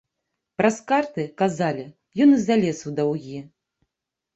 Праз 0.61 0.79
карты, 0.93 1.27
казалі, 1.43 1.87
ён 2.27 2.37
і 2.41 2.43
залез 2.49 2.77
у 2.89 2.99
даўгі. 3.03 3.39